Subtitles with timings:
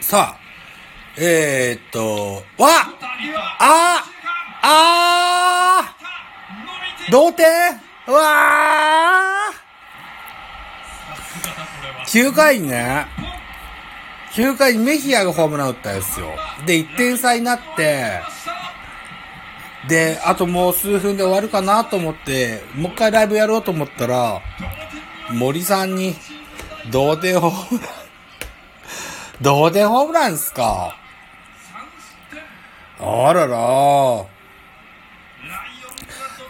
[0.00, 0.38] さあ、
[1.16, 2.68] えー、っと、わ
[3.58, 4.04] あ
[4.62, 7.46] あー同点
[8.06, 13.06] わー !9 回ね、
[14.32, 16.28] 9回にメヒアがホームラン打ったんですよ。
[16.66, 18.20] で、1点差になって、
[19.88, 24.40] で、あともう数分で終わるかなと思って、もう一回ライブやろうと思ったら、
[25.30, 26.14] 森さんに、
[26.90, 27.99] 同点ホームラン、
[29.42, 30.96] 同点ホームランですか？
[32.98, 34.26] あらら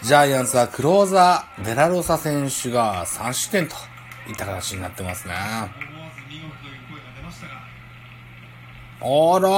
[0.03, 3.77] ジャイアンツはクローザー、デラロサ選手が3失点と
[4.29, 5.35] いった形になってますね。
[5.35, 5.71] あ
[9.03, 9.49] ら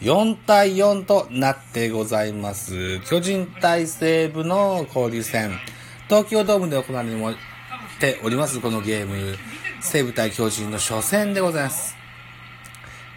[0.00, 3.00] 4対4となってございます。
[3.00, 5.58] 巨人対西武の交流戦。
[6.08, 7.10] 東京ドームで行われ
[8.00, 9.36] ております、このゲーム。
[9.80, 11.96] 西武対巨人の初戦でございます。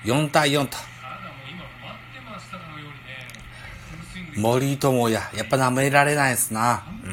[0.05, 0.77] 4対4と。
[4.35, 6.83] 森友哉、やっぱ舐められないですな。
[7.03, 7.07] う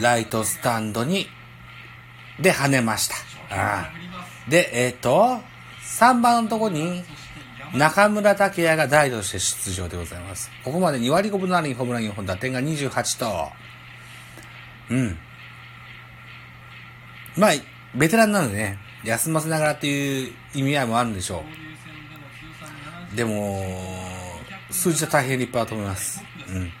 [0.00, 0.02] ん。
[0.02, 1.26] ライトスタンドに、
[2.40, 3.16] で跳ねました。
[4.48, 5.40] で、えっ、と、
[5.82, 7.02] 3番のとこに、
[7.74, 10.50] 中村拓也が代打として出場でございます。
[10.64, 13.50] ここまで2割5分のあるホームラン4本、打点が28と、
[14.90, 15.18] うん。
[17.38, 17.52] まあ、
[17.94, 21.44] ベテランなのでね、休ませながらっていう意味合いもあるんでしょ
[23.12, 23.16] う。
[23.16, 23.64] でも、
[24.70, 26.22] 数字は大変立派だと思います。
[26.48, 26.72] うん。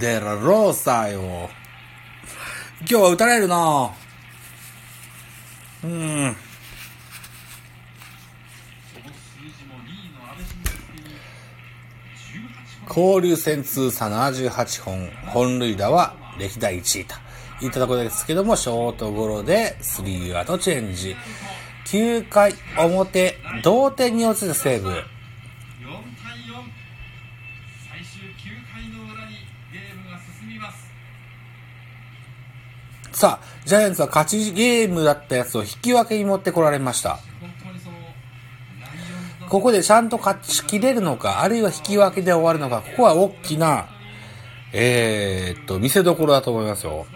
[0.00, 1.48] デラローサよ。
[2.80, 3.90] 今日は打たれるな
[5.84, 6.36] うん。
[12.88, 17.14] 交流戦通算78本、本塁打は歴代1位と
[17.64, 21.16] いったところですけども、ショートゴロでスリーアウトチェンジ。
[21.86, 24.88] 9回表、同点に落ちた西武。
[24.88, 25.04] 4対4
[27.88, 28.34] 最終9
[28.72, 29.36] 回の裏に
[29.72, 30.88] ゲームが進みます
[33.18, 37.18] さあ、ジャイアンツは勝ちゲームだったやつを引き分けに持ってこられました。
[39.48, 43.88] ここでちゃんと勝ちきれるのか、あるいは引き分けで終わるのか、ここは大きな、
[44.72, 47.06] えー、っと、見せ所だと思いますよ。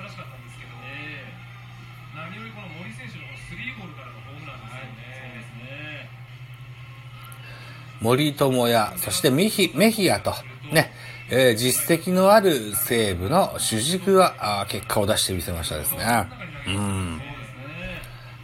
[8.00, 10.32] 森、友哉、そしてメヒ、メヒアと、
[10.72, 10.92] ね、
[11.30, 16.28] えー実績のある西武の主軸が、あ結果を出してみせましたですね。
[16.66, 17.20] うん。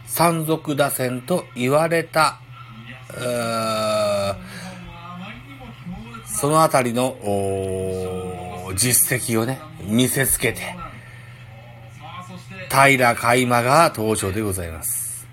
[0.05, 2.39] 山賊打線と言われた、
[3.09, 4.35] うー
[6.25, 7.17] そのあたりの、
[8.75, 10.75] 実績をね、見せつけて、
[12.69, 15.27] 平海馬が登場でございます。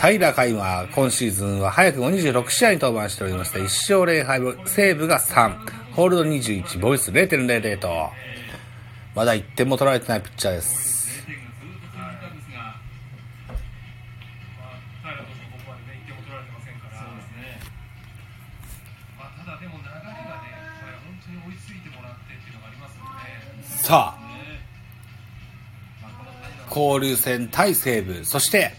[0.00, 5.56] 平海馬、今シーズンは早くも26試合に登板しておりまして、1勝0敗、西武が3、
[5.92, 8.10] ホールド21、ボイス0.00と、
[9.14, 10.93] まだ1点も取られてないピッチャーです。
[23.66, 24.24] さあ、
[26.74, 28.72] 交流戦対西武、そして、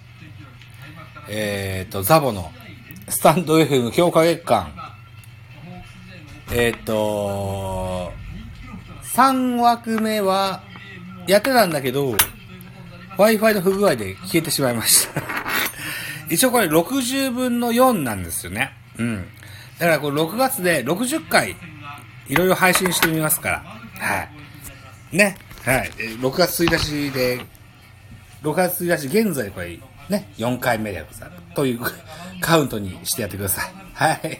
[1.29, 2.51] えーと、ザボの
[3.07, 4.73] スタンド FM 強化月間、
[6.51, 8.11] えーと、
[9.03, 10.63] 3枠目は
[11.27, 12.15] やってたんだけど、
[13.17, 15.21] Wi-Fi の不具合で消えてしまいました。
[16.29, 18.73] 一応これ60分の4なんですよね。
[18.97, 19.27] うん。
[19.79, 21.55] だからこれ6月で60回
[22.27, 23.59] いろいろ配信してみますから。
[23.59, 24.27] は
[25.11, 25.17] い。
[25.17, 25.37] ね。
[25.63, 25.91] はい。
[26.19, 27.41] 6月1日で、
[28.43, 31.31] 6月1日現在これね、4回目でござる。
[31.55, 31.79] という
[32.41, 33.73] カウントにしてやってください。
[33.93, 34.39] はい。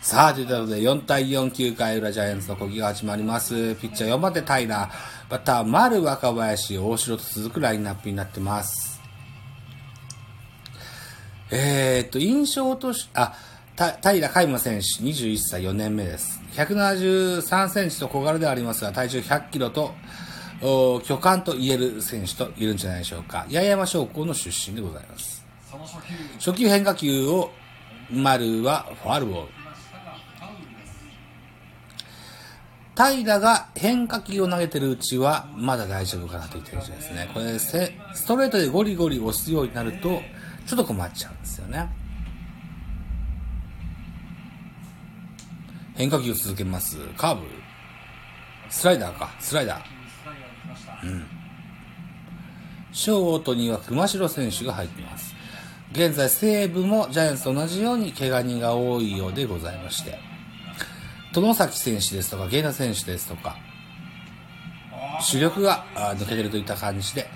[0.00, 3.74] さあ、ということで、4対4、9回裏ジャイアンツの攻撃が始まります。
[3.76, 4.90] ピッチャー4番手平、バ
[5.30, 9.00] ッター丸、若林、大城と続くラインナップになってます。
[11.50, 13.34] えーっと、印象とし、あ、
[13.76, 16.40] 平海馬選手、21歳4年目です。
[16.52, 19.92] 173センチと小柄ではありますが、体重100キロと、
[20.62, 23.46] お巨漢と言える選手といるんじゃないでしょうか。
[23.50, 25.44] 八重山商工の出身でございます。
[25.72, 27.50] 初球、初球変化球を、
[28.12, 29.48] 丸はファールボール。
[32.94, 37.28] 平が変化球を投げてるうちは、まだ大丈夫かなといった感じですね。
[37.34, 37.72] これ、ス
[38.24, 40.22] トレートでゴリゴリ押すようになると、
[40.64, 41.88] ちょっと困っちゃうんですよね。
[45.94, 46.98] 変化球を続けます。
[47.16, 47.46] カーブ。
[48.68, 49.30] スライダーか。
[49.40, 51.08] スライダー。
[51.08, 51.24] うん。
[52.92, 55.34] ショートには熊代選手が入っています。
[55.92, 60.18] 現在、西武もジャイアンツと同じように怪我人が多いようでございまして、
[61.32, 63.56] 殿崎選手ですとか、源田選手ですとか、
[65.20, 65.84] 主力が
[66.16, 67.28] 抜けてるといった感じで、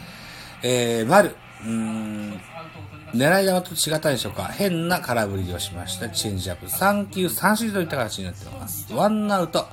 [0.62, 2.40] えー、丸、うん、
[3.14, 6.08] 狙い球と違ったでしょうか変な空振りをしました。
[6.08, 6.66] チェンジアップ。
[6.66, 8.93] 3球3振といった形になっています。
[8.93, 9.66] ワンアウト。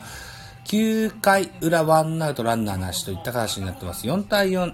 [0.65, 4.07] 9回裏ワンアウトランナーなしといった形になってます。
[4.07, 4.73] 4対4。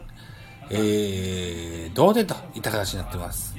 [0.74, 3.56] えー、同点といった形になってます。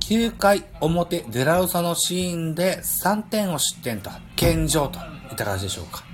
[0.00, 5.02] 9回表、デラウサのシーンで3点を失点と、健状とい
[5.32, 6.04] った形でしょうか。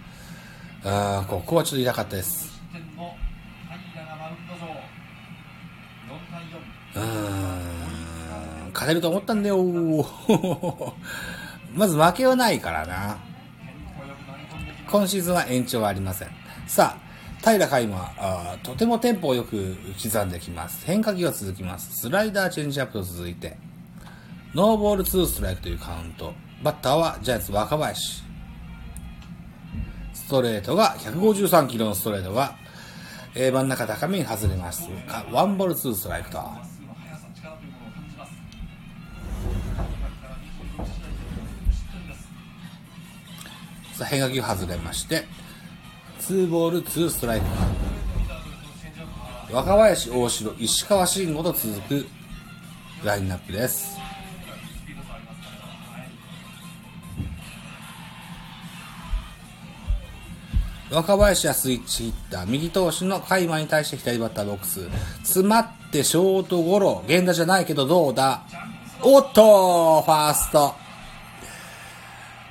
[0.85, 2.45] あここはちょっと痛かったです。
[2.45, 3.15] 失点の
[3.93, 4.61] 平がマウンド上。
[4.61, 4.69] 4
[6.31, 6.75] 対4。
[6.95, 9.65] うーん、勝てると思ったんだよ
[11.73, 13.17] まず負けはないからな。
[14.87, 16.29] 今シーズンは延長はありません。
[16.67, 18.13] さあ、平海馬、
[18.63, 20.85] とてもテンポをよく刻んできます。
[20.87, 22.03] 変化球が続きます。
[22.03, 23.57] スライダー、チェンジアップと続いて、
[24.55, 26.35] ノーボール2ストライクというカウント。
[26.63, 28.23] バッターはジャイアンツ若林。
[30.13, 32.55] ストレートが153キロのストレートが、
[33.35, 34.89] えー真ん中高めに外れます。
[35.33, 36.74] ワンボール2ストライクと。
[43.97, 45.25] さあ、変化球外れまして、
[46.23, 47.47] 2ボール2ストライク。
[49.53, 52.07] 若林、大城、石川慎吾と続く
[53.05, 53.97] ラインナップです。
[60.91, 64.89] 若林はスイッチヒッター、右投手の海馬に対して左バッターボックス。
[65.19, 68.43] 詰まってショートゴロ、源田じゃないけどどうだ？
[69.03, 70.75] おっとファースト。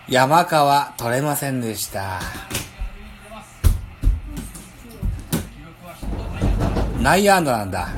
[0.10, 2.20] 山川取れませんでした。
[7.02, 7.90] 内野安打なんだ。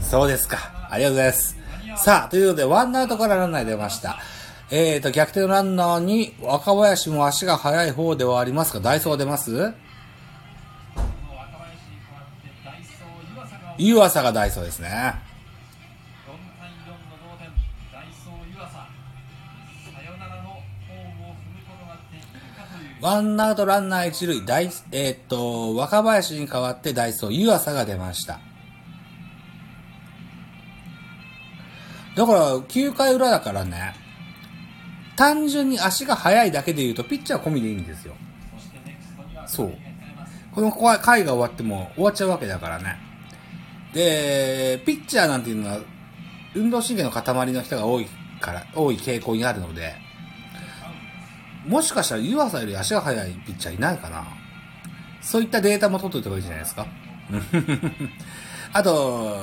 [0.00, 0.88] そうですか。
[0.90, 1.56] ありがとうございます。
[1.96, 4.18] さあ、ということで、ワンアウトからランナー出ました。
[4.70, 9.52] えーと、逆転のランナーに、若林も足が速い方ではありますが、ダイソー出ます？
[9.52, 9.84] 若林
[11.90, 15.14] に代わってダイソー湯浅が湯浅がダイソーですね。
[23.00, 28.40] ワンアウトランナー一塁、ダイえーっと、若林に代わってダイソー、湯浅が出ました。
[32.16, 33.94] だから、9回裏だからね、
[35.16, 38.14] 単純に足が速いだけで言うと、ピッチャー込みでいいんですよ。
[39.46, 39.74] そう。
[40.54, 42.96] この回が終わっても終わっちゃうわけだからね。
[43.92, 45.80] で、ピッチャーなんていうのは、
[46.54, 48.06] 運動神経の塊の人が多い
[48.40, 50.05] から、多い傾向にあるので、
[51.66, 54.24] もしかしたら湯浅より足が速いピッチャーいないかな。
[55.20, 56.86] そういったデータも取っといた方がいいじゃないですか。
[58.72, 59.36] あと、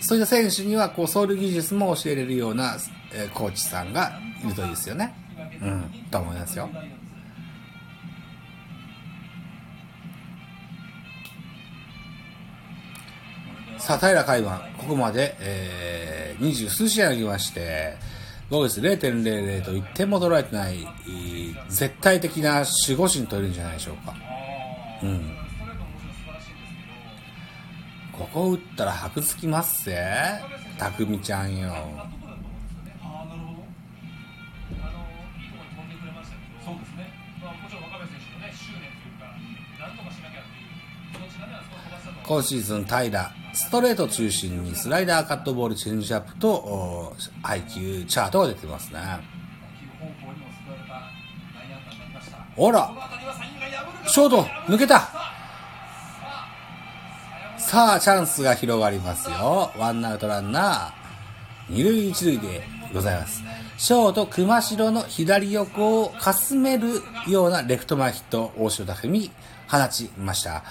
[0.00, 2.76] そういった選手には、こう、ソウル技術も教えれるような、
[3.12, 5.14] えーコーチさんがいるといいですよね。
[5.60, 6.68] うん、と思いますよ。
[13.78, 17.96] さあ、平海馬、ここまで、えー、二十数試合投げまして、
[18.48, 20.86] 防御率0.00と1点も取られてない、
[21.56, 24.14] えー絶対的な守護神といるんじゃないでしょうか。
[25.02, 25.36] うん。
[28.12, 30.42] ここ打ったら箔つきますぜ。
[30.82, 31.10] たけど
[36.64, 37.78] そうですね、まあ、もちゃ
[39.88, 40.76] っていう
[41.12, 49.00] 気持ちがねあそこに飛ばしたと思う今シーズン平、ストレート中心にスライダー、カットボール、チェンジアップと、お配球チャートが出てますね。
[52.56, 52.90] ほら
[54.06, 55.08] ショート、抜けた
[57.56, 59.70] さあ、チャンスが広がりますよ。
[59.78, 63.42] ワンアウトランナー、二塁一塁でございます。
[63.78, 69.30] ショート、熊代の左横をかすめるようなレフト前ヒット大城匠
[69.68, 70.64] 放ちました。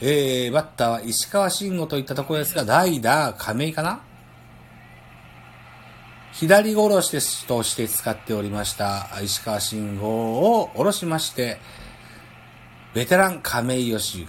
[0.00, 4.00] えー、バッターは石川慎吾といったところですが、代打、亀井かな？
[6.38, 11.56] 左殺しとして使っておりました石川慎吾を下ろしまして、
[12.92, 14.28] ベテラン亀井義行。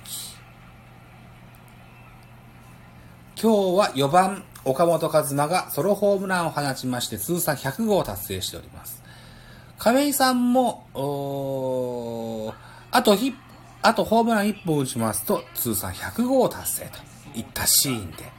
[3.41, 9.03] 今日は4番岡本和真がソロホームランを放ちまして通算100号を達成しております。
[9.77, 10.85] 亀井さんも、
[12.91, 13.35] あとヒ
[13.81, 18.31] あとホームラン1本打ちますと通算100号を達成といったシーンで、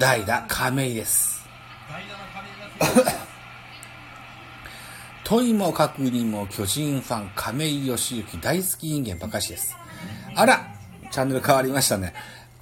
[0.00, 1.31] 代打亀井です。
[2.82, 3.22] 代打の亀井が来ました
[5.24, 9.76] といもかくにも巨人ファン亀井義行大好き人間ばかしです。
[10.34, 10.66] あら
[11.10, 12.12] チャンネル変わりましたね。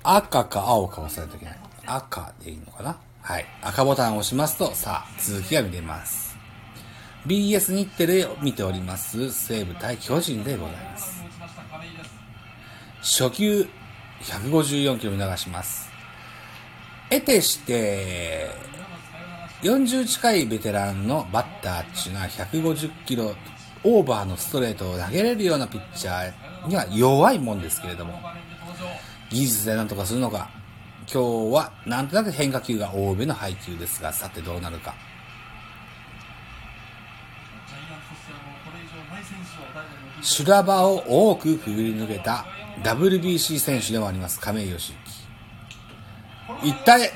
[0.03, 1.59] 赤か青か忘れといけない。
[1.87, 2.97] 赤でいいのかな？
[3.23, 3.47] はい。
[3.63, 6.37] 赤ボタンを押しますと、さあ、続きが見れます。
[7.27, 11.23] BS 日テレを見ております、西武対巨人でございます。
[13.03, 13.69] 初球、
[14.23, 15.91] 154キロ見流します。
[17.11, 18.51] 得てして、
[19.63, 23.35] 40近いベテランのバッターっていうのは150キロ
[23.85, 28.19] オーバーのストレートを投げれるようなピッチャーには弱いもんですけれども、
[29.31, 30.51] 技術でなんとかするのか、
[31.13, 34.95] 今日はなんとなく変化球が多めの配球ですが、さてどうなるか。
[40.23, 42.47] 修羅場を多くくぐり抜けた
[42.83, 44.95] WBC 選手でもあります、亀井義。
[46.63, 47.11] 一体、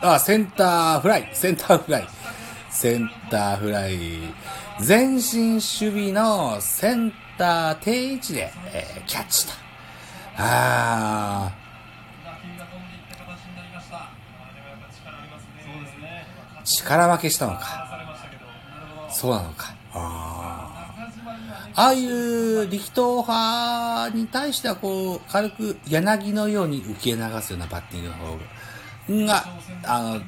[0.00, 2.08] あ、センターフライ、センターフライ、
[2.70, 3.98] センターフライ、
[4.86, 9.52] 前進守備のセンター定位置で、えーキャッチと。
[10.38, 17.86] あー、力負けしたのか。
[19.10, 19.74] そうなのか。
[19.94, 20.75] あー
[21.78, 29.44] ああいう力投派に対してはこう、軽く柳のように受け流すようなバッティングの方が、
[29.84, 30.20] あの、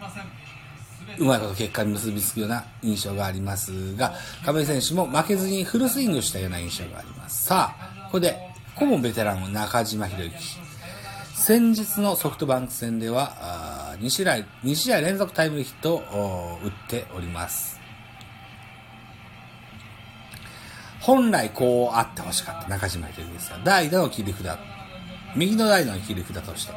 [1.18, 4.12] うまいこと結果に結びつくような印象がありますが、
[4.44, 7.46] 亀井選手も負けずにフルスイングしたような印象があります。
[7.46, 8.32] さあ、ここで、
[8.74, 10.36] ここもベテランの中島博之。
[11.34, 17.77] 先日のソフトバンク戦では、2試合、2試合連続タイムリーヒットを打っております。
[21.08, 24.58] 本来こうあってほしかった中島秀樹ですが、代打の切り札、
[25.34, 26.74] 右の代打の切り札として、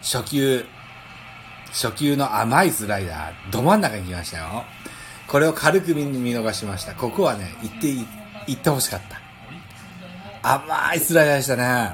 [0.00, 0.64] 初球、
[1.72, 4.62] 初球の甘いスライダー、ど真ん中に来ましたよ。
[5.26, 6.94] これを軽く見見逃しました。
[6.94, 8.06] ここはね、行ってい、
[8.46, 9.00] 行ってほしかっ
[10.40, 10.54] た。
[10.54, 11.92] 甘いスライダーでしたね。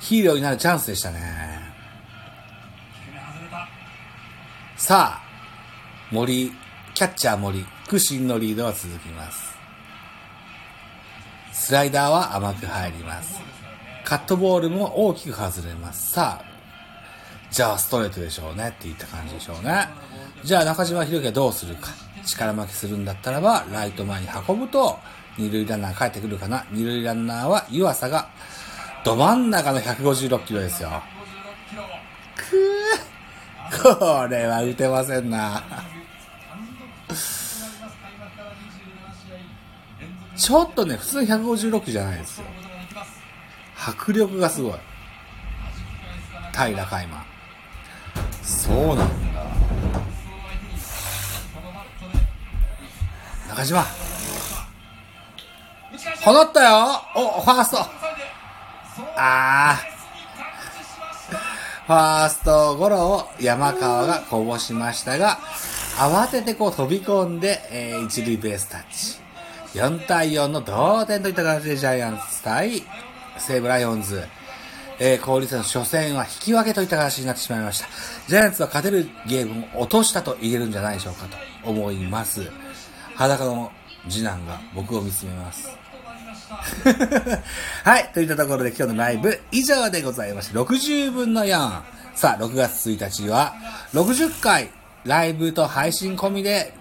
[0.00, 1.72] ヒーローになるチャンスでしたね。
[4.76, 5.21] さあ、
[6.12, 6.52] 森、
[6.92, 9.56] キャッチャー森、苦心のリードは続きます。
[11.52, 13.40] スライダーは甘く入ります。
[14.04, 16.10] カットボールも大きく外れます。
[16.12, 16.44] さあ、
[17.50, 19.88] じゃあストレートでしょうねって言った感じでしょうね。
[20.44, 21.88] じゃあ中島博樹はどうするか。
[22.26, 24.98] 力負けするんだったらば、ライト前に運ぶと、
[25.38, 26.66] 二塁ランナー帰ってくるかな。
[26.70, 28.28] 二塁ランナーは湯浅が、
[29.02, 31.02] ど真ん中の156キロですよ。
[32.36, 33.12] くー。
[33.72, 35.62] これは打てませんな。
[40.42, 42.46] ちょっとね、普通156じゃないですよ。
[43.76, 44.72] 迫力がすごい。
[46.52, 47.24] 平海馬。
[48.42, 49.04] そうなんだ。
[53.50, 53.84] 中島。
[56.24, 57.78] 放ったよお、ファースト。
[59.16, 59.92] あー。
[61.86, 65.38] ファーストゴロを山川がこぼしましたが、
[65.98, 69.21] 慌ててこう飛び込んで、えー、一塁ベースタッチ。
[69.74, 72.82] 4対4の同点といった形でジャイアンツ対
[73.38, 74.22] 西武ライオンズ。
[74.98, 77.88] えー、交流戦の初戦は引き分けといった形になってしまいました。
[78.28, 82.50] ジャイアンツは勝てるゲームを落としたと言えるんじゃないでしょうかと思います。
[83.16, 83.72] 裸の
[84.08, 85.70] 次男が僕を見つめます。
[87.82, 88.10] はい。
[88.12, 90.60] といったところで今日のライブ以上でございました。
[90.60, 91.80] 60分の4。
[92.14, 93.54] さあ、6月1日は
[93.94, 94.70] 60回
[95.04, 96.74] ライブと配信込みで、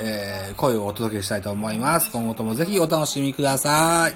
[0.00, 2.10] えー、声をお届けしたいと思います。
[2.10, 4.14] 今後ともぜひお楽しみください。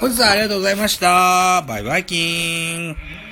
[0.00, 1.62] 本日はありがとうございました。
[1.62, 3.31] バイバイキーン。